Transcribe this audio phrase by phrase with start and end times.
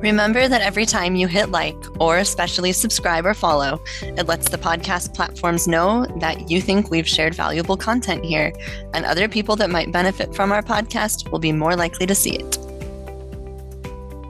[0.00, 4.56] Remember that every time you hit like, or especially subscribe or follow, it lets the
[4.56, 8.50] podcast platforms know that you think we've shared valuable content here,
[8.94, 12.36] and other people that might benefit from our podcast will be more likely to see
[12.36, 12.56] it.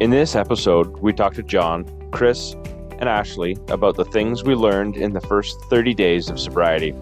[0.01, 2.55] In this episode, we talk to John, Kris,
[2.99, 6.93] and Ashley about the things we learned in the first 30 days of sobriety.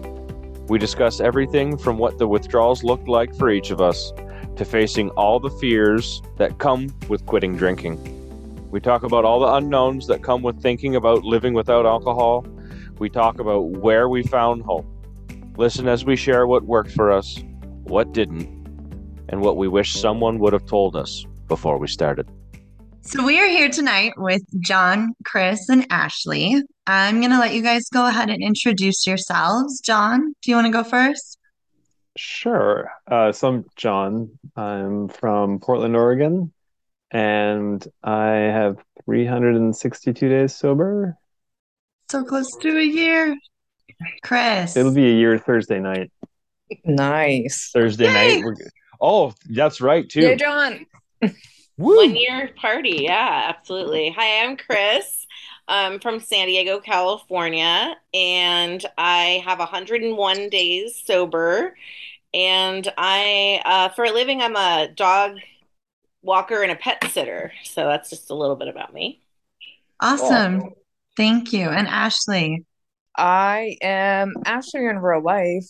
[0.67, 4.13] We discuss everything from what the withdrawals looked like for each of us
[4.57, 8.18] to facing all the fears that come with quitting drinking.
[8.71, 12.45] We talk about all the unknowns that come with thinking about living without alcohol.
[12.99, 14.85] We talk about where we found hope.
[15.57, 17.43] Listen as we share what worked for us,
[17.85, 18.47] what didn't,
[19.27, 22.29] and what we wish someone would have told us before we started.
[23.01, 26.61] So, we are here tonight with John, Kris, and Ashley.
[26.85, 29.79] I'm going to let you guys go ahead and introduce yourselves.
[29.79, 31.39] John, do you want to go first?
[32.17, 32.91] Sure.
[33.07, 34.37] Uh, so, I'm John.
[34.55, 36.51] I'm from Portland, Oregon
[37.11, 41.17] and I have 362 days sober.
[42.09, 43.37] So close to a year.
[44.23, 44.77] Kris.
[44.77, 46.11] It'll be a year Thursday night.
[46.85, 47.71] Nice.
[47.73, 48.13] Thursday Yay!
[48.13, 48.43] night.
[48.43, 48.55] We're,
[49.01, 50.21] oh, that's right, too.
[50.21, 50.85] Yeah, John.
[51.75, 52.99] One year party.
[53.03, 54.09] Yeah, absolutely.
[54.11, 55.25] Hi, I'm Kris.
[55.67, 61.75] I'm from San Diego, California, and I have 101 days sober.
[62.33, 65.37] And I, uh, for a living, I'm a dog
[66.21, 67.51] walker and a pet sitter.
[67.63, 69.21] So that's just a little bit about me.
[69.99, 70.61] Awesome.
[70.61, 70.77] Cool.
[71.17, 71.69] Thank you.
[71.69, 72.65] And Ashley.
[73.17, 75.65] I am Ashley in real life.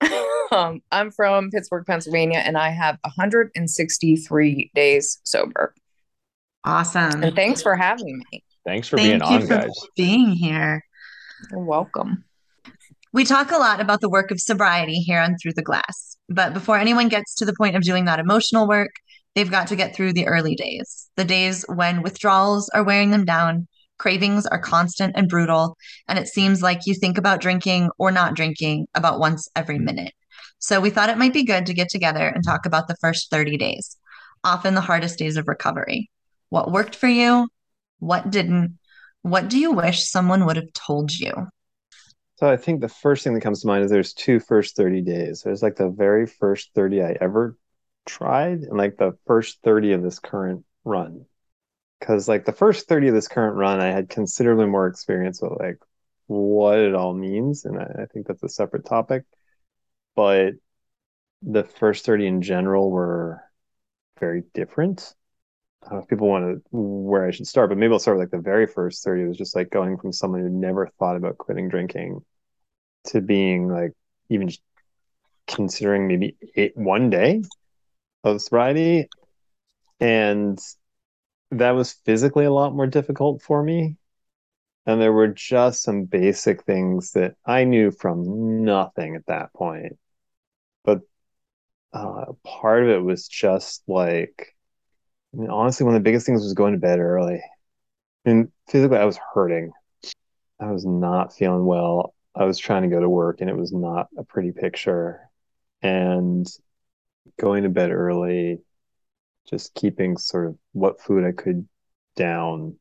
[0.52, 5.74] um, I'm from Pittsburgh, Pennsylvania, and I have 163 days sober.
[6.64, 7.22] Awesome.
[7.22, 8.42] And thanks for having me.
[8.66, 9.70] Thanks for Thank being on, for guys.
[9.96, 10.82] Being here.
[11.50, 12.24] You're welcome.
[13.12, 16.16] We talk a lot about the work of sobriety here on Through the Glass.
[16.28, 18.90] But before anyone gets to the point of doing that emotional work,
[19.34, 23.24] They've got to get through the early days, the days when withdrawals are wearing them
[23.24, 23.66] down,
[23.98, 25.76] cravings are constant and brutal,
[26.08, 29.84] and it seems like you think about drinking or not drinking about once every mm.
[29.84, 30.12] minute.
[30.58, 33.30] So we thought it might be good to get together and talk about the first
[33.30, 33.96] 30 days,
[34.42, 36.10] often the hardest days of recovery.
[36.48, 37.48] What worked for you?
[37.98, 38.78] What didn't?
[39.22, 41.32] What do you wish someone would have told you?
[42.36, 45.02] So I think the first thing that comes to mind is there's two first 30
[45.02, 45.42] days.
[45.42, 47.56] There's like the very first 30 I ever
[48.06, 51.26] tried in like the first 30 of this current run.
[52.00, 55.52] Because like the first 30 of this current run i had considerably more experience with
[55.58, 55.78] like
[56.26, 59.24] what it all means and i, I think that's a separate topic.
[60.16, 60.54] But
[61.42, 63.42] the first 30 in general were
[64.18, 65.14] very different.
[65.82, 68.16] I don't know if people want to where I should start, but maybe I'll start
[68.16, 69.22] with like the very first 30.
[69.22, 72.24] It was just like going from someone who never thought about quitting drinking
[73.08, 73.92] to being like
[74.30, 74.50] even
[75.46, 77.42] considering maybe eight, one day
[78.24, 79.08] of sobriety,
[80.00, 80.58] and
[81.50, 83.96] that was physically a lot more difficult for me.
[84.86, 89.98] And there were just some basic things that I knew from nothing at that point.
[90.84, 91.00] But
[91.92, 94.54] uh, part of it was just like,
[95.32, 97.42] I mean, honestly, one of the biggest things was going to bed early.
[98.24, 99.72] And physically, I was hurting.
[100.60, 102.14] I was not feeling well.
[102.34, 105.20] I was trying to go to work, and it was not a pretty picture.
[105.82, 106.46] And
[107.38, 108.58] going to bed early,
[109.48, 111.68] just keeping sort of what food I could
[112.16, 112.76] down.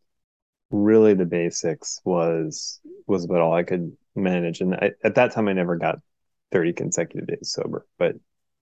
[0.72, 5.48] Really, the basics was was about all I could manage, and I, at that time,
[5.48, 6.00] I never got
[6.52, 7.85] thirty consecutive days sober.
[7.97, 8.16] But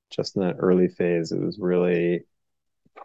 [0.09, 2.25] just in that early phase, it was really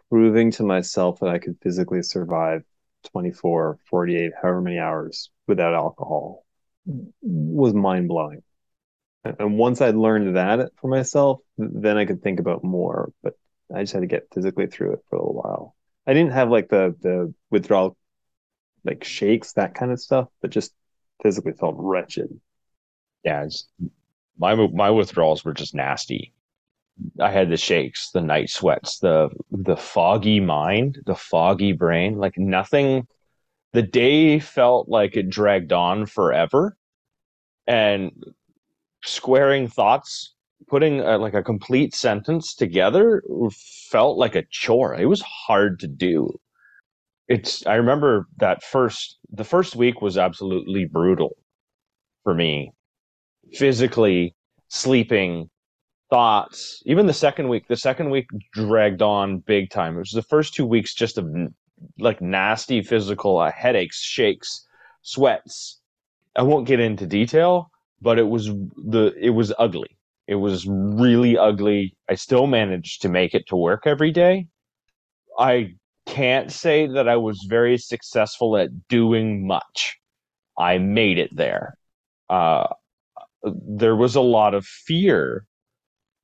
[0.09, 2.63] proving to myself that I could physically survive
[3.11, 6.45] 24, 48, however many hours without alcohol
[6.89, 7.09] mm-hmm.
[7.21, 8.43] was mind blowing
[9.39, 13.11] and once I'd learned that for myself, then I could think about more.
[13.23, 13.33] But
[13.73, 15.75] I just had to get physically through it for a little while.
[16.05, 17.97] I didn't have like the the withdrawal
[18.83, 20.73] like shakes, that kind of stuff, but just
[21.21, 22.29] physically felt wretched.
[23.23, 23.47] Yeah,
[24.37, 26.33] my my withdrawals were just nasty.
[27.19, 32.37] I had the shakes, the night sweats, the the foggy mind, the foggy brain, like
[32.37, 33.07] nothing.
[33.73, 36.77] The day felt like it dragged on forever,
[37.67, 38.11] and
[39.07, 40.33] squaring thoughts,
[40.67, 43.23] putting a, like a complete sentence together
[43.89, 44.95] felt like a chore.
[44.95, 46.39] It was hard to do.
[47.27, 51.37] it's I remember that first the first week was absolutely brutal
[52.23, 52.73] for me.
[53.53, 54.35] Physically,
[54.67, 55.49] sleeping,
[56.09, 56.81] thoughts.
[56.85, 59.95] Even the second week, the second week dragged on big time.
[59.95, 61.25] It was the first two weeks just of
[61.99, 64.65] like nasty physical uh, headaches, shakes,
[65.01, 65.79] sweats.
[66.35, 67.71] I won't get into detail,
[68.01, 69.97] but it was the it was ugly.
[70.27, 71.95] It was really ugly.
[72.09, 74.47] I still managed to make it to work every day.
[75.39, 79.97] I can't say that I was very successful at doing much.
[80.57, 81.77] I made it there.
[82.29, 82.67] Uh,
[83.43, 85.45] there was a lot of fear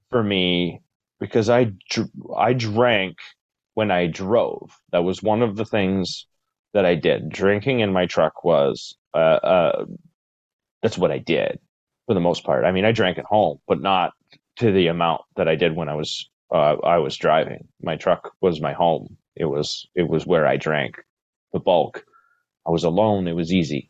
[0.10, 0.82] for me
[1.20, 1.72] because I
[2.36, 3.18] I drank
[3.76, 4.78] when I drove.
[4.92, 6.28] That was one of the things
[6.74, 7.30] that I did.
[7.30, 9.86] Drinking in my truck was uh, uh,
[10.84, 11.60] that's what I did
[12.06, 12.66] for the most part.
[12.66, 14.12] I mean, I drank at home, but not
[14.58, 17.68] to the amount that I did when I was uh, I was driving.
[17.82, 19.18] My truck was my home.
[19.36, 21.02] It was it was where I drank
[21.54, 22.06] the bulk.
[22.68, 23.28] I was alone.
[23.28, 23.90] It was easy.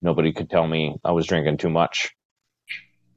[0.00, 2.12] Nobody could tell me I was drinking too much.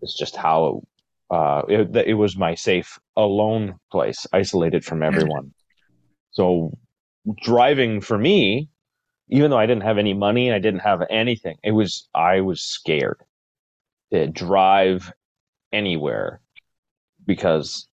[0.02, 0.84] It's just how
[1.30, 5.54] uh, it, it was my safe alone place, isolated from everyone.
[6.32, 6.78] So
[7.42, 8.70] driving for me,
[9.30, 11.58] even though I didn't have any money, I didn't have anything.
[11.64, 13.22] It was I was scared
[14.12, 15.12] to drive
[15.72, 16.42] anywhere
[17.26, 17.88] because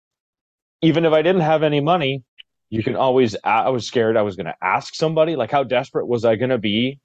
[0.83, 2.25] even if I didn't have any money,
[2.71, 3.37] you can always.
[3.45, 5.37] I was scared I was going to ask somebody.
[5.37, 7.01] Like, how desperate was I going to be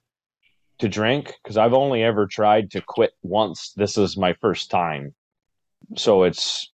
[0.78, 1.34] to drink?
[1.42, 3.72] Because I've only ever tried to quit once.
[3.76, 5.14] This is my first time
[5.96, 6.70] so it's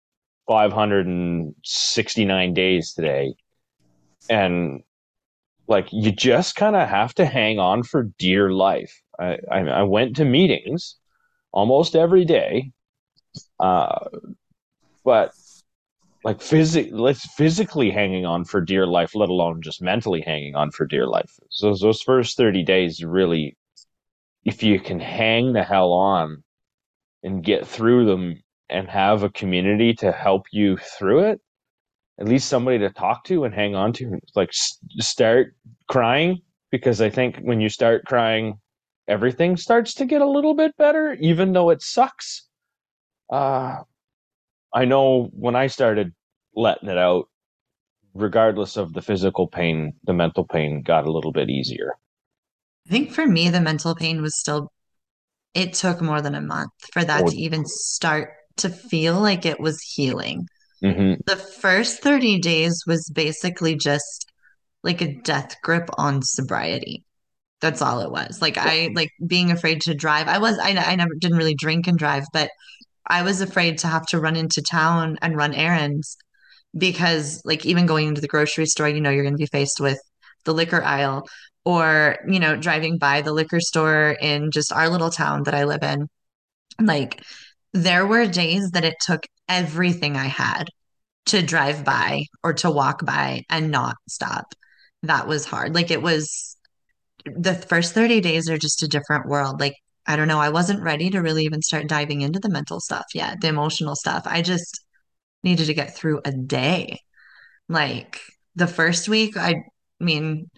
[0.47, 3.35] 569 days today.
[4.29, 4.83] And
[5.67, 9.01] like you just kind of have to hang on for dear life.
[9.19, 10.97] I, I, I went to meetings
[11.51, 12.71] almost every day,
[13.59, 14.05] uh,
[15.03, 15.31] but
[16.23, 20.71] like physic, let's physically hanging on for dear life, let alone just mentally hanging on
[20.71, 21.31] for dear life.
[21.49, 23.57] So those first thirty days, really,
[24.45, 26.43] if you can hang the hell on
[27.23, 31.41] and get through them, and have a community to help you through it,
[32.19, 35.55] at least somebody to talk to and hang on to, like start
[35.87, 38.59] crying because I think when you start crying,
[39.07, 42.47] everything starts to get a little bit better, even though it sucks.
[43.31, 43.77] Uh,
[44.73, 46.13] I know when I started
[46.55, 47.29] letting it out,
[48.13, 51.93] regardless of the physical pain, the mental pain got a little bit easier.
[52.87, 54.71] I think for me, the mental pain was still,
[55.53, 59.59] it took more than a month for that to even start to feel like it
[59.59, 60.47] was healing.
[60.83, 61.21] Mm-hmm.
[61.25, 64.31] The first 30 days was basically just
[64.83, 67.05] like a death grip on sobriety.
[67.61, 68.41] That's all it was.
[68.41, 70.27] Like I like being afraid to drive.
[70.27, 72.49] I was I, I never didn't really drink and drive, but
[73.07, 76.17] I was afraid to have to run into town and run errands
[76.77, 79.79] because like even going into the grocery store, you know, you're going to be faced
[79.79, 79.99] with
[80.45, 81.27] the liquor aisle
[81.65, 85.63] or, you know, driving by the liquor store in just our little town that I
[85.63, 86.07] live in.
[86.81, 87.23] Like
[87.73, 90.65] there were days that it took everything I had
[91.27, 94.53] to drive by or to walk by and not stop.
[95.03, 95.73] That was hard.
[95.73, 96.57] Like it was
[97.25, 99.59] the first 30 days are just a different world.
[99.59, 99.75] Like,
[100.05, 103.05] I don't know, I wasn't ready to really even start diving into the mental stuff
[103.13, 104.23] yet, the emotional stuff.
[104.25, 104.83] I just
[105.43, 106.99] needed to get through a day.
[107.69, 108.19] Like
[108.55, 109.55] the first week, I
[109.99, 110.49] mean,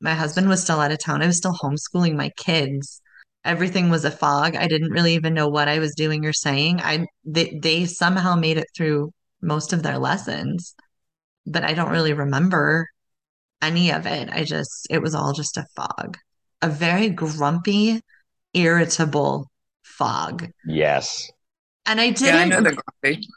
[0.00, 1.22] my husband was still out of town.
[1.22, 3.00] I was still homeschooling my kids
[3.44, 4.56] everything was a fog.
[4.56, 6.80] I didn't really even know what I was doing or saying.
[6.80, 10.74] I they, they somehow made it through most of their lessons,
[11.46, 12.88] but I don't really remember
[13.60, 14.30] any of it.
[14.30, 16.16] I just it was all just a fog.
[16.62, 18.00] A very grumpy,
[18.54, 19.50] irritable
[19.82, 20.48] fog.
[20.66, 21.30] Yes.
[21.86, 23.28] And I didn't Yeah, I know the grumpy.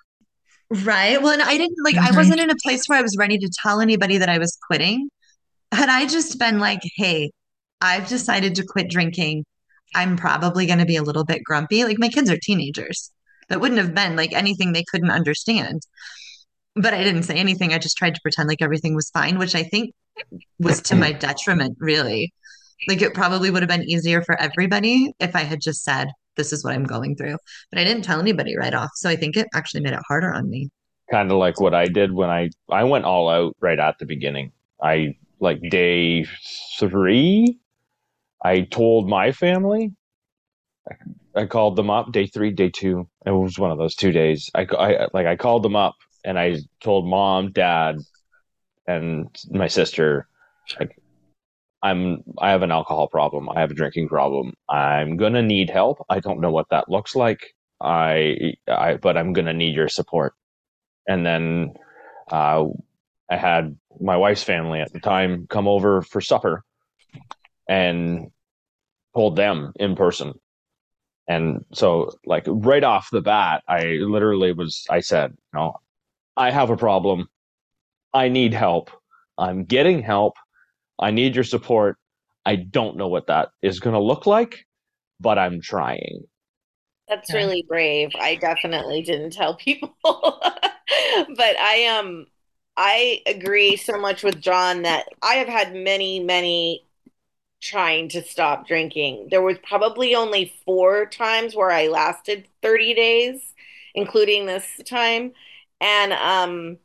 [0.69, 1.21] Right.
[1.21, 2.13] Well, and I didn't like mm-hmm.
[2.13, 4.57] I wasn't in a place where I was ready to tell anybody that I was
[4.67, 5.09] quitting.
[5.73, 7.31] Had I just been like, "Hey,
[7.81, 9.45] I've decided to quit drinking
[9.95, 11.83] I'm probably going to be a little bit grumpy.
[11.83, 13.11] Like my kids are teenagers.
[13.49, 15.81] That wouldn't have been like anything they couldn't understand.
[16.75, 17.73] But I didn't say anything.
[17.73, 19.93] I just tried to pretend like everything was fine, which I think
[20.59, 22.33] was to my detriment, really.
[22.87, 26.53] Like it probably would have been easier for everybody if I had just said, this
[26.53, 27.37] is what I'm going through.
[27.71, 28.91] But I didn't tell anybody right off.
[28.95, 30.69] So I think it actually made it harder on me.
[31.09, 34.05] Kind of like what I did when I I went all out right at the
[34.05, 34.51] beginning.
[34.81, 36.27] I like day
[36.79, 37.59] three
[38.43, 39.93] I told my family.
[41.35, 43.07] I, called them up day three, day two.
[43.25, 44.49] It was one of those two days.
[44.55, 47.97] I, I like I called them up and I told mom, dad,
[48.87, 50.27] and my sister,
[50.79, 50.97] like,
[51.83, 53.49] I'm I have an alcohol problem.
[53.49, 54.53] I have a drinking problem.
[54.69, 56.03] I'm gonna need help.
[56.09, 57.53] I don't know what that looks like.
[57.81, 60.33] I I but I'm gonna need your support.
[61.07, 61.73] And then
[62.31, 62.65] uh,
[63.29, 66.63] I had my wife's family at the time come over for supper
[67.67, 68.31] and
[69.15, 70.33] told them in person.
[71.27, 75.75] And so, like, right off the bat, I literally was, I said, you know,
[76.37, 77.27] I have a problem.
[78.13, 78.89] I need help.
[79.37, 80.35] I'm getting help.
[80.99, 81.97] I need your support.
[82.45, 84.65] I don't know what that is going to look like,
[85.19, 86.23] but I'm trying.
[87.09, 88.11] That's really brave.
[88.19, 89.95] I definitely didn't tell people.
[90.03, 92.25] but I um
[92.75, 96.86] I agree so much with John that I have had many, many
[97.61, 99.27] trying to stop drinking.
[99.31, 103.41] There was probably only four times where I lasted 30 days,
[103.95, 105.33] including this time.
[105.81, 106.77] And um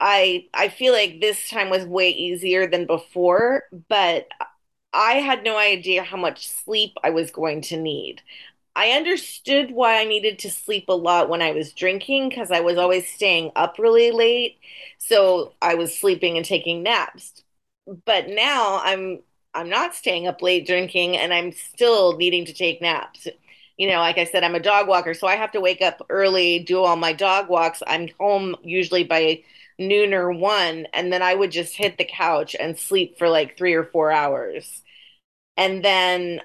[0.00, 4.28] I I feel like this time was way easier than before, but
[4.92, 8.22] I had no idea how much sleep I was going to need.
[8.76, 12.60] I understood why I needed to sleep a lot when I was drinking because I
[12.60, 14.58] was always staying up really late.
[14.98, 17.42] So I was sleeping and taking naps.
[18.04, 19.22] But now I'm
[19.54, 23.26] I'm not staying up late drinking and I'm still needing to take naps.
[23.78, 26.04] You know, like I said, I'm a dog walker, so I have to wake up
[26.08, 27.82] early, do all my dog walks.
[27.86, 29.42] I'm home usually by
[29.78, 33.56] noon or one, and then I would just hit the couch and sleep for like
[33.58, 34.82] three or four hours.
[35.56, 36.42] And then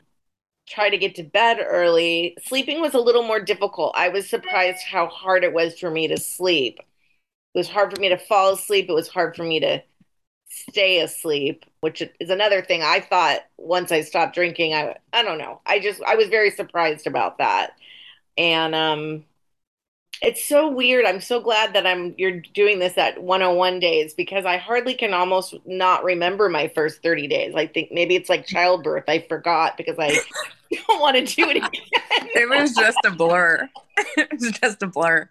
[0.67, 2.37] try to get to bed early.
[2.45, 3.93] Sleeping was a little more difficult.
[3.97, 6.79] I was surprised how hard it was for me to sleep.
[7.53, 8.89] It was hard for me to fall asleep.
[8.89, 9.83] It was hard for me to
[10.51, 15.37] stay asleep, which is another thing I thought once I stopped drinking, I I don't
[15.37, 15.61] know.
[15.65, 17.71] I just I was very surprised about that.
[18.37, 19.23] And um
[20.21, 21.05] it's so weird.
[21.05, 25.13] I'm so glad that I'm you're doing this at 101 days because I hardly can
[25.13, 27.55] almost not remember my first 30 days.
[27.55, 29.05] I think maybe it's like childbirth.
[29.07, 30.09] I forgot because I
[30.71, 31.71] don't want to do it again.
[32.35, 33.67] it was just a blur.
[34.17, 35.27] it was just a blur.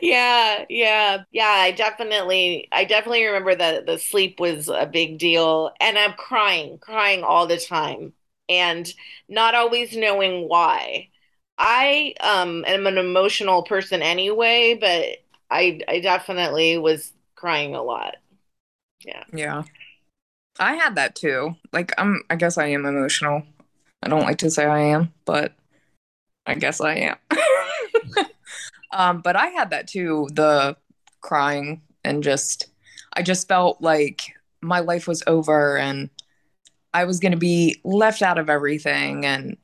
[0.00, 1.24] Yeah, yeah.
[1.32, 6.12] Yeah, I definitely I definitely remember that the sleep was a big deal and I'm
[6.12, 8.12] crying, crying all the time
[8.48, 8.92] and
[9.28, 11.08] not always knowing why.
[11.58, 15.18] I um am an emotional person anyway, but
[15.50, 18.16] I I definitely was crying a lot.
[19.04, 19.24] Yeah.
[19.32, 19.64] Yeah.
[20.58, 21.56] I had that too.
[21.72, 23.42] Like I'm I guess I am emotional.
[24.02, 25.52] I don't like to say I am, but
[26.46, 27.16] I guess I am.
[28.92, 30.76] um but I had that too, the
[31.20, 32.66] crying and just
[33.12, 34.22] I just felt like
[34.60, 36.10] my life was over and
[36.94, 39.24] I was going to be left out of everything.
[39.24, 39.56] And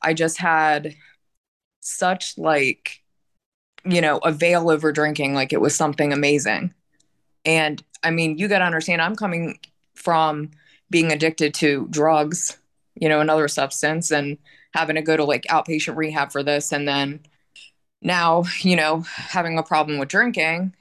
[0.00, 0.94] I just had
[1.80, 3.02] such like
[3.84, 6.74] you know a veil over drinking like it was something amazing.
[7.44, 9.58] And i mean you got to understand i'm coming
[9.94, 10.50] from
[10.90, 12.58] being addicted to drugs
[12.94, 14.38] you know another substance and
[14.74, 16.72] having to go to like outpatient rehab for this.
[16.72, 17.20] And then
[18.02, 20.74] now you know having a problem with drinking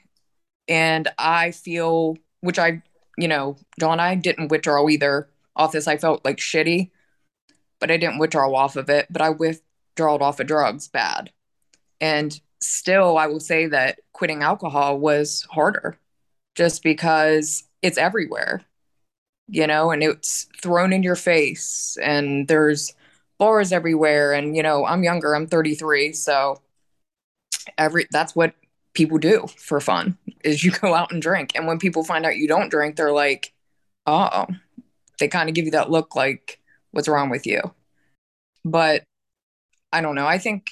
[0.67, 2.81] and i feel which i
[3.17, 6.91] you know John i didn't withdraw either off this i felt like shitty
[7.79, 9.61] but i didn't withdraw off of it but i with
[9.91, 11.31] withdrawal off of drugs bad.
[11.99, 15.97] And still, I will say that quitting alcohol was harder
[16.55, 18.61] just because it's everywhere,
[19.47, 22.93] you know, and it's thrown in your face and there's
[23.37, 24.33] bars everywhere.
[24.33, 26.13] And, you know, I'm younger, I'm 33.
[26.13, 26.61] So
[27.77, 28.53] every that's what
[28.93, 31.51] people do for fun is you go out and drink.
[31.55, 33.53] And when people find out you don't drink, they're like,
[34.05, 34.47] oh,
[35.19, 36.59] they kind of give you that look like,
[36.91, 37.61] what's wrong with you?
[38.65, 39.03] But
[39.91, 40.27] I don't know.
[40.27, 40.67] I think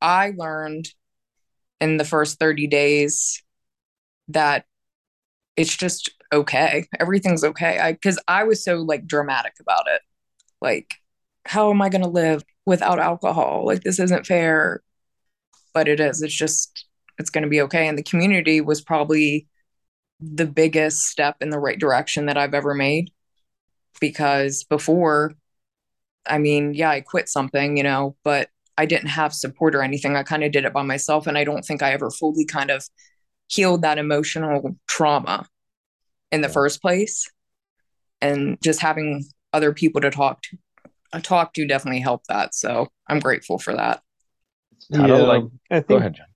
[0.00, 0.88] I learned
[1.80, 3.42] in the first 30 days
[4.28, 4.64] that
[5.56, 6.86] it's just okay.
[6.98, 7.78] Everything's okay.
[7.80, 10.00] I cuz I was so like dramatic about it.
[10.60, 10.94] Like
[11.46, 13.64] how am I going to live without alcohol?
[13.66, 14.82] Like this isn't fair.
[15.74, 16.22] But it is.
[16.22, 16.86] It's just
[17.18, 19.46] it's going to be okay and the community was probably
[20.20, 23.10] the biggest step in the right direction that I've ever made
[24.00, 25.34] because before
[26.26, 30.16] I mean, yeah, I quit something, you know, but I didn't have support or anything.
[30.16, 31.26] I kind of did it by myself.
[31.26, 32.84] And I don't think I ever fully kind of
[33.48, 35.46] healed that emotional trauma
[36.32, 37.28] in the first place.
[38.20, 40.58] And just having other people to talk to,
[41.12, 42.54] uh, talk to definitely helped that.
[42.54, 44.02] So I'm grateful for that.
[44.90, 46.26] Yeah, like, I think, Go ahead, John.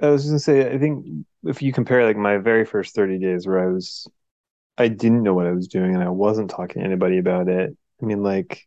[0.00, 1.04] I was just gonna say, I think
[1.44, 4.06] if you compare like my very first 30 days where I was,
[4.76, 7.76] I didn't know what I was doing and I wasn't talking to anybody about it.
[8.00, 8.66] I mean, like,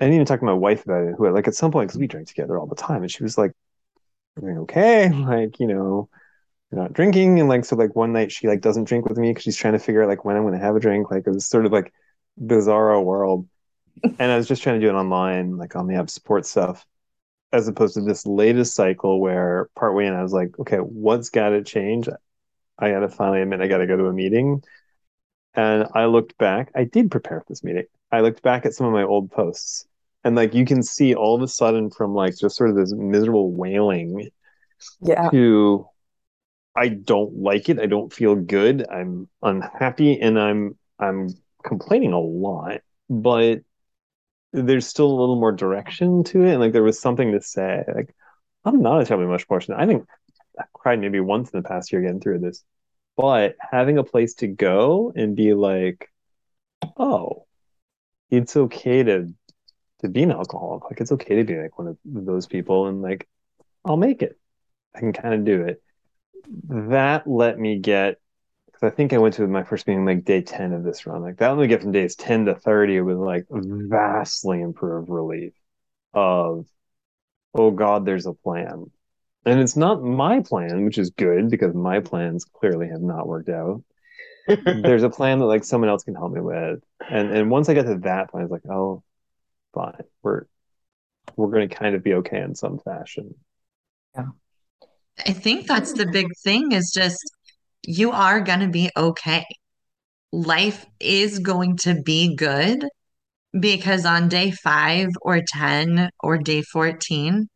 [0.00, 1.14] I didn't even talk to my wife about it.
[1.16, 3.38] Who like at some point because we drank together all the time, and she was
[3.38, 3.52] like,
[4.42, 6.08] "Okay, like you know,
[6.70, 9.30] you're not drinking." And like so, like one night she like doesn't drink with me
[9.30, 11.10] because she's trying to figure out like when I'm going to have a drink.
[11.10, 11.92] Like it was sort of like
[12.40, 13.48] bizarro world.
[14.04, 16.84] and I was just trying to do it online, like on the app support stuff,
[17.52, 21.50] as opposed to this latest cycle where partway in I was like, okay, what's got
[21.50, 22.08] to change?
[22.78, 24.62] I got to finally admit I got to go to a meeting
[25.54, 26.70] and I looked back.
[26.74, 27.86] I did prepare for this meeting.
[28.12, 29.86] I looked back at some of my old posts,
[30.24, 32.92] and like you can see all of a sudden from like just sort of this
[32.92, 34.30] miserable wailing
[35.00, 35.30] Yeah.
[35.30, 35.88] to
[36.76, 37.80] I don't like it.
[37.80, 38.86] I don't feel good.
[38.90, 41.28] I'm unhappy and I'm I'm
[41.64, 43.60] complaining a lot, but
[44.62, 46.52] there's still a little more direction to it.
[46.52, 47.84] And like there was something to say.
[47.86, 48.14] Like
[48.64, 49.74] I'm not a terribly much person.
[49.74, 50.06] I think
[50.58, 52.64] I've cried maybe once in the past year getting through this.
[53.16, 56.10] But having a place to go and be like,
[56.98, 57.46] oh,
[58.30, 59.32] it's okay to
[60.00, 60.84] to be an alcoholic.
[60.84, 63.28] Like it's okay to be like one of those people and like
[63.84, 64.38] I'll make it.
[64.94, 65.82] I can kind of do it
[66.68, 68.20] that let me get
[68.76, 71.22] because I think I went to my first meeting like day 10 of this run.
[71.22, 75.54] Like that let me get from days 10 to 30 with like vastly improved relief
[76.12, 76.66] of
[77.54, 78.90] oh God, there's a plan.
[79.46, 83.48] And it's not my plan, which is good because my plans clearly have not worked
[83.48, 83.82] out.
[84.64, 86.80] there's a plan that like someone else can help me with.
[87.08, 89.02] And and once I get to that point, it's like, oh
[89.72, 90.42] fine, we're
[91.34, 93.36] we're gonna kind of be okay in some fashion.
[94.14, 94.26] Yeah.
[95.26, 97.35] I think that's the big thing is just
[97.86, 99.44] you are going to be okay.
[100.32, 102.84] Life is going to be good
[103.58, 107.48] because on day five or 10 or day 14,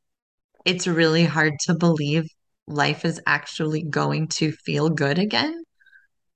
[0.65, 2.25] it's really hard to believe
[2.67, 5.65] life is actually going to feel good again,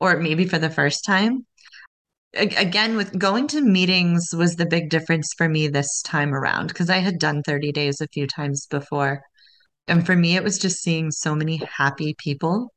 [0.00, 1.46] or maybe for the first time.
[2.34, 6.90] Again, with going to meetings was the big difference for me this time around because
[6.90, 9.22] I had done 30 days a few times before.
[9.86, 12.70] And for me, it was just seeing so many happy people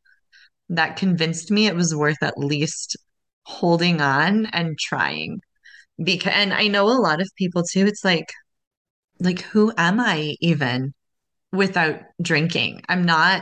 [0.69, 2.97] that convinced me it was worth at least
[3.43, 5.39] holding on and trying.
[6.03, 8.31] Because, and I know a lot of people too, it's like,
[9.19, 10.93] like, who am I even
[11.51, 12.81] without drinking?
[12.87, 13.41] I'm not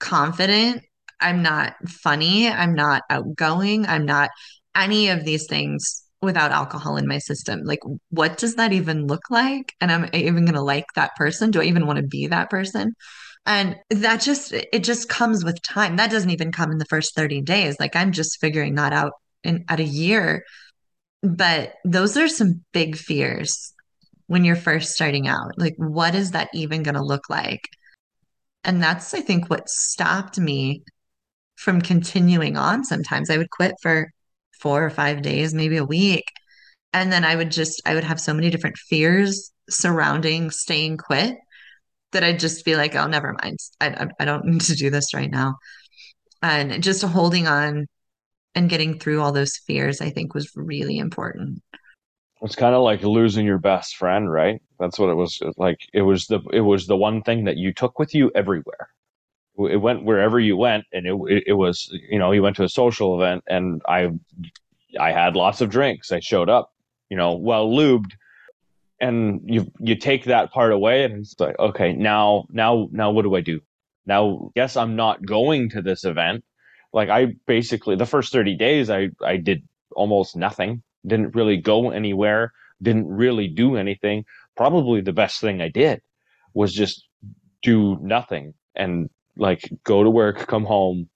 [0.00, 0.82] confident.
[1.20, 2.48] I'm not funny.
[2.48, 3.86] I'm not outgoing.
[3.86, 4.30] I'm not
[4.74, 7.60] any of these things without alcohol in my system.
[7.64, 9.72] Like, what does that even look like?
[9.80, 11.50] And am I even going to like that person?
[11.50, 12.92] Do I even want to be that person?
[13.46, 15.96] And that just, it just comes with time.
[15.96, 17.78] That doesn't even come in the first 30 days.
[17.78, 20.44] Like, I'm just figuring that out in at a year.
[21.22, 23.72] But those are some big fears
[24.26, 25.52] when you're first starting out.
[25.58, 27.68] Like, what is that even going to look like?
[28.64, 30.82] And that's, I think, what stopped me
[31.56, 33.28] from continuing on sometimes.
[33.28, 34.10] I would quit for
[34.60, 36.24] four or five days, maybe a week.
[36.94, 41.36] And then I would just, I would have so many different fears surrounding staying quit
[42.14, 43.58] that I'd just be like, oh, never mind.
[43.80, 45.56] I, I, don't need to do this right now.
[46.42, 47.86] And just holding on
[48.54, 51.62] and getting through all those fears, I think was really important.
[52.42, 54.60] It's kind of like losing your best friend, right?
[54.78, 55.78] That's what it was like.
[55.92, 58.90] It was the it was the one thing that you took with you everywhere.
[59.56, 62.64] It went wherever you went, and it it, it was you know you went to
[62.64, 64.10] a social event, and I
[65.00, 66.12] I had lots of drinks.
[66.12, 66.70] I showed up,
[67.08, 68.12] you know, well lubed,
[69.00, 73.22] and you you take that part away, and it's like okay, now now now what
[73.22, 73.60] do I do?
[74.06, 76.44] Now, yes, I'm not going to this event.
[76.92, 79.62] Like I basically the first 30 days I I did
[79.96, 80.82] almost nothing.
[81.06, 82.52] Didn't really go anywhere,
[82.82, 84.24] didn't really do anything.
[84.56, 86.00] Probably the best thing I did
[86.54, 87.06] was just
[87.62, 91.08] do nothing and like go to work, come home,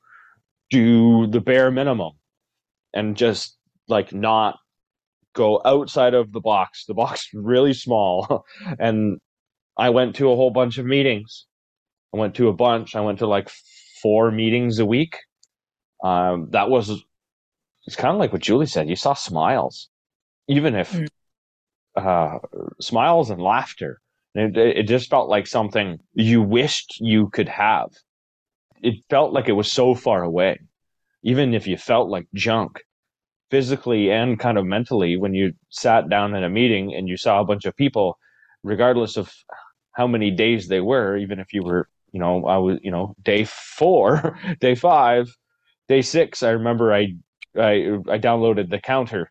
[0.70, 2.12] do the bare minimum
[2.94, 3.56] and just
[3.88, 4.58] like not
[5.38, 6.84] go outside of the box.
[6.86, 8.44] The box is really small.
[8.78, 9.18] and
[9.76, 11.46] I went to a whole bunch of meetings.
[12.12, 12.96] I went to a bunch.
[12.96, 13.48] I went to like
[14.02, 15.14] four meetings a week.
[16.02, 16.90] Um, that was
[17.86, 18.88] it's kind of like what Julie said.
[18.88, 19.88] You saw smiles,
[20.46, 21.08] even if Mm.
[21.96, 22.38] uh,
[22.80, 24.00] smiles and laughter.
[24.34, 27.90] It, it just felt like something you wished you could have.
[28.82, 30.60] It felt like it was so far away,
[31.22, 32.84] even if you felt like junk,
[33.50, 35.16] physically and kind of mentally.
[35.16, 38.18] When you sat down in a meeting and you saw a bunch of people,
[38.62, 39.32] regardless of
[39.92, 43.14] how many days they were, even if you were, you know, I was, you know,
[43.22, 45.28] day four, day five,
[45.88, 46.42] day six.
[46.42, 47.14] I remember I
[47.56, 49.30] I I downloaded the counter.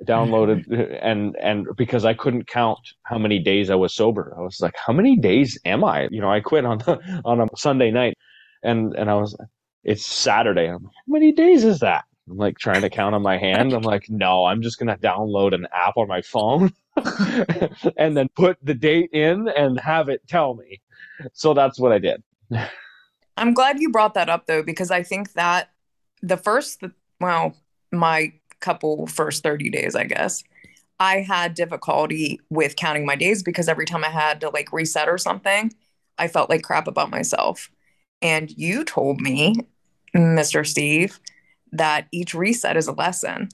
[0.00, 0.64] I downloaded
[1.02, 4.34] and and because I couldn't count how many days I was sober.
[4.36, 6.08] I was like, how many days am I?
[6.10, 8.16] You know, I quit on the, on a Sunday night,
[8.62, 9.36] and and I was,
[9.82, 10.66] it's Saturday.
[10.66, 12.04] I'm like, how many days is that?
[12.28, 13.72] I'm like trying to count on my hand.
[13.72, 16.72] I'm like, no, I'm just gonna download an app on my phone,
[17.96, 20.80] and then put the date in and have it tell me.
[21.32, 22.22] So that's what I did.
[23.36, 25.70] I'm glad you brought that up though, because I think that
[26.22, 26.82] the first,
[27.20, 27.56] well,
[27.92, 30.42] my couple first 30 days, I guess,
[31.00, 35.08] I had difficulty with counting my days because every time I had to like reset
[35.08, 35.72] or something,
[36.18, 37.70] I felt like crap about myself.
[38.22, 39.56] And you told me,
[40.16, 40.66] Mr.
[40.66, 41.18] Steve,
[41.74, 43.48] that each reset is a lesson.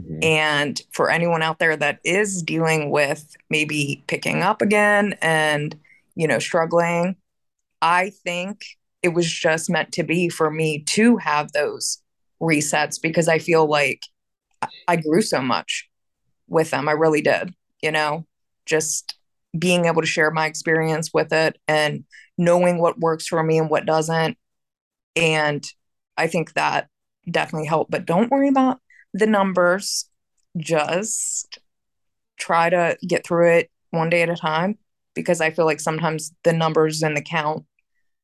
[0.00, 0.24] Mhm.
[0.24, 5.78] And for anyone out there that is dealing with maybe picking up again and,
[6.14, 7.16] you know, struggling,
[7.80, 8.64] I think
[9.02, 12.02] it was just meant to be for me to have those
[12.40, 14.02] resets because I feel like
[14.88, 15.88] I grew so much
[16.48, 16.88] with them.
[16.88, 18.26] I really did, you know,
[18.64, 19.16] just
[19.56, 22.04] being able to share my experience with it and
[22.36, 24.36] knowing what works for me and what doesn't.
[25.14, 25.64] And
[26.16, 26.88] I think that
[27.30, 27.90] definitely help.
[27.90, 28.78] But don't worry about
[29.12, 30.08] the numbers.
[30.56, 31.58] Just
[32.38, 34.78] try to get through it one day at a time
[35.14, 37.64] because I feel like sometimes the numbers and the count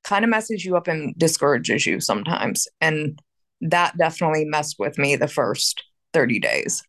[0.05, 2.69] kind of messes you up and discourages you sometimes.
[2.81, 3.21] And
[3.63, 6.83] that definitely messed with me the first 30 days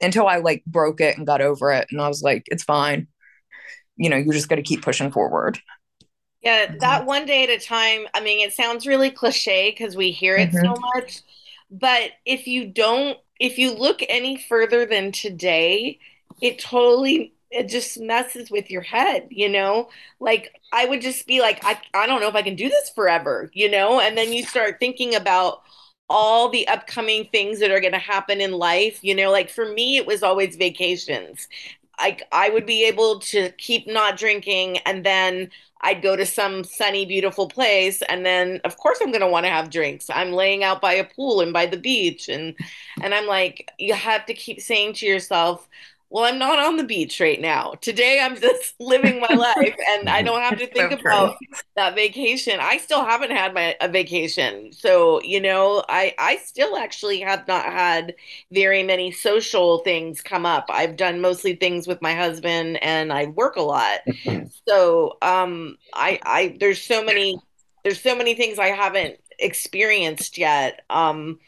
[0.00, 1.88] until I like broke it and got over it.
[1.90, 3.08] And I was like, it's fine.
[3.96, 5.58] You know, you just got to keep pushing forward.
[6.42, 8.06] Yeah, that one day at a time.
[8.14, 10.80] I mean, it sounds really cliche because we hear it so mm-hmm.
[10.94, 11.20] much,
[11.72, 15.98] but if you don't, if you look any further than today,
[16.42, 19.90] it totally it just messes with your head, you know?
[20.20, 22.90] Like I would just be like, I I don't know if I can do this
[22.90, 24.00] forever, you know?
[24.00, 25.62] And then you start thinking about
[26.10, 29.30] all the upcoming things that are going to happen in life, you know?
[29.32, 31.48] Like for me, it was always vacations.
[32.02, 35.50] Like I would be able to keep not drinking and then
[35.84, 39.50] I'd go to some sunny, beautiful place, and then of course I'm gonna want to
[39.50, 40.08] have drinks.
[40.10, 42.54] I'm laying out by a pool and by the beach, and
[43.00, 45.68] and I'm like, you have to keep saying to yourself,
[46.12, 47.72] well, I'm not on the beach right now.
[47.80, 51.38] Today I'm just living my life, and I don't have to think So about
[51.76, 52.60] that vacation.
[52.60, 57.48] I still haven't had my a vacation, so you know, I I still actually have
[57.48, 58.14] not had
[58.52, 60.66] very many social things come up.
[60.70, 64.00] I've done mostly things with my husband, and I work a lot.
[64.68, 67.42] So, um, I, I, there's so many,
[67.84, 70.82] there's so many things I haven't experienced yet.
[70.90, 71.40] Um,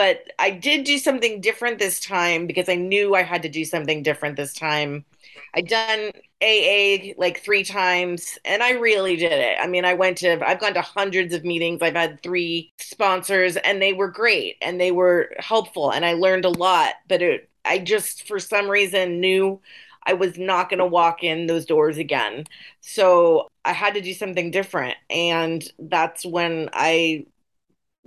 [0.00, 3.66] but I did do something different this time because I knew I had to do
[3.66, 5.04] something different this time.
[5.52, 9.58] I'd done AA like three times and I really did it.
[9.60, 11.82] I mean, I went to, I've gone to hundreds of meetings.
[11.82, 16.46] I've had three sponsors and they were great and they were helpful and I learned
[16.46, 16.94] a lot.
[17.06, 19.60] But it, I just, for some reason, knew
[20.06, 22.44] I was not going to walk in those doors again.
[22.80, 24.96] So I had to do something different.
[25.10, 27.26] And that's when I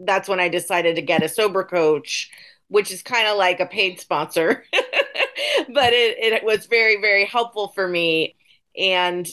[0.05, 2.31] that's when I decided to get a sober coach,
[2.67, 4.65] which is kind of like a paid sponsor.
[4.73, 8.35] but it, it was very, very helpful for me.
[8.77, 9.27] And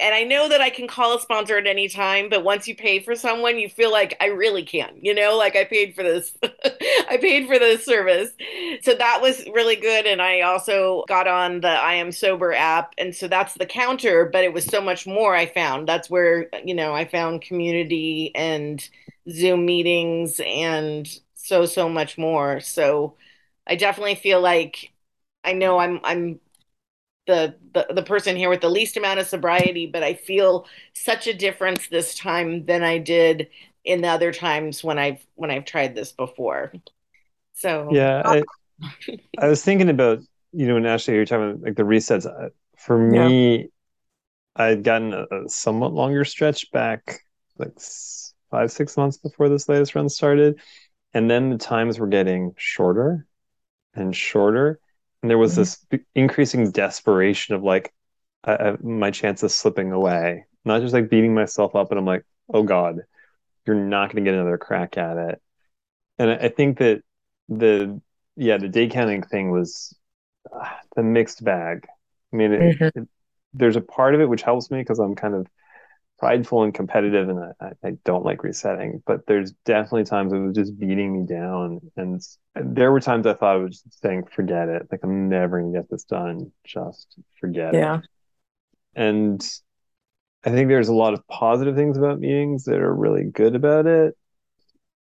[0.00, 2.76] and I know that I can call a sponsor at any time, but once you
[2.76, 6.02] pay for someone, you feel like I really can, you know, like I paid for
[6.04, 6.32] this.
[7.10, 8.30] I paid for this service.
[8.82, 10.06] So that was really good.
[10.06, 12.94] And I also got on the I Am Sober app.
[12.98, 15.88] And so that's the counter, but it was so much more I found.
[15.88, 18.86] That's where, you know, I found community and
[19.30, 22.60] Zoom meetings and so, so much more.
[22.60, 23.16] So
[23.66, 24.92] I definitely feel like
[25.44, 26.40] I know I'm I'm
[27.28, 31.28] the, the the person here with the least amount of sobriety, but I feel such
[31.28, 33.50] a difference this time than I did
[33.84, 36.72] in the other times when I've when I've tried this before.
[37.54, 38.44] So Yeah, I,
[39.38, 40.20] I was thinking about,
[40.52, 42.26] you know, when Ashley, you're talking about like the resets.
[42.26, 43.70] uh, For me,
[44.56, 47.20] I'd gotten a, a somewhat longer stretch back,
[47.58, 47.78] like
[48.50, 50.60] five, six months before this latest run started.
[51.14, 53.26] And then the times were getting shorter
[53.94, 54.80] and shorter.
[55.22, 55.56] And there was Mhm.
[55.56, 57.92] this increasing desperation of like,
[58.82, 61.90] my chance of slipping away, not just like beating myself up.
[61.90, 63.00] And I'm like, oh God,
[63.66, 65.42] you're not going to get another crack at it.
[66.18, 67.02] And I, I think that
[67.48, 68.00] the,
[68.36, 69.96] yeah, the day counting thing was
[70.52, 71.86] uh, the mixed bag.
[72.32, 72.90] I mean, it, Mhm.
[72.94, 73.08] it,
[73.54, 75.48] there's a part of it which helps me because I'm kind of
[76.18, 80.54] prideful and competitive and I, I don't like resetting, but there's definitely times it was
[80.54, 81.80] just beating me down.
[81.96, 82.20] And
[82.54, 84.88] there were times I thought I was just saying, forget it.
[84.90, 86.52] Like, I'm never going to get this done.
[86.64, 87.78] Just forget it.
[87.78, 88.00] Yeah.
[88.94, 89.40] And
[90.44, 93.86] I think there's a lot of positive things about meetings that are really good about
[93.86, 94.16] it.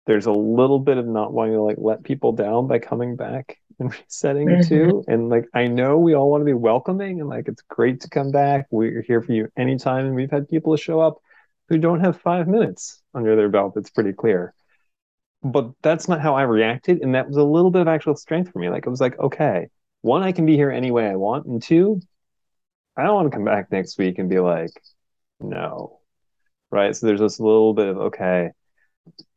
[0.05, 3.57] There's a little bit of not wanting to like let people down by coming back
[3.79, 4.67] and resetting Mhm.
[4.67, 5.03] too.
[5.07, 8.09] And like I know we all want to be welcoming and like it's great to
[8.09, 8.67] come back.
[8.71, 10.05] We're here for you anytime.
[10.05, 11.17] And we've had people show up
[11.69, 13.73] who don't have five minutes under their belt.
[13.77, 14.53] It's pretty clear.
[15.43, 17.01] But that's not how I reacted.
[17.01, 18.69] And that was a little bit of actual strength for me.
[18.69, 19.69] Like it was like, okay,
[20.01, 21.45] one, I can be here any way I want.
[21.45, 22.01] And two,
[22.95, 24.71] I don't want to come back next week and be like,
[25.39, 25.99] no.
[26.71, 26.95] Right.
[26.95, 28.51] So there's this little bit of, okay,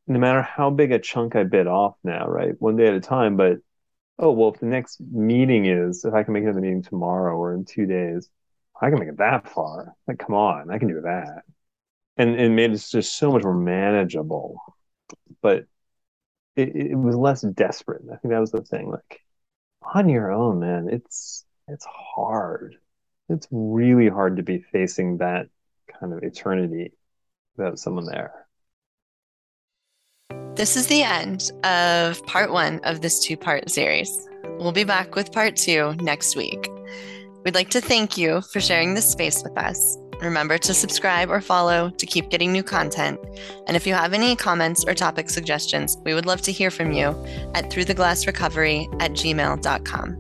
[0.07, 2.55] no matter how big a chunk I bit off now, right?
[2.59, 3.59] One day at a time, but
[4.21, 7.55] oh, well, if the next meeting is, if I can make another meeting tomorrow or
[7.55, 8.29] in two days,
[8.81, 9.95] I can make it that far.
[10.07, 11.43] Like, come on, I can do that.
[12.17, 14.61] And it made it just so much more manageable.
[15.43, 15.65] But
[16.57, 18.03] it, it was less desperate.
[18.13, 18.91] I think that was the thing.
[18.91, 19.21] Like
[19.83, 22.77] on your own, man, it's it's hard.
[23.29, 25.49] It's really hard to be facing that
[26.01, 26.93] kind of eternity
[27.57, 28.47] without someone there.
[30.61, 34.29] This is the end of part one of this two part series.
[34.59, 36.69] We'll be back with part two next week.
[37.47, 39.97] We'd like to thank you for sharing this space with us.
[40.21, 43.19] Remember to subscribe or follow to keep getting new content.
[43.69, 46.93] And if you have any comments or topic suggestions, we would love to hear from
[46.93, 47.07] you
[47.55, 50.19] at throughtheglassrecovery at gmail.com.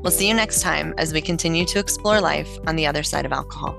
[0.00, 3.26] We'll see you next time as we continue to explore life on the other side
[3.26, 3.76] of alcohol.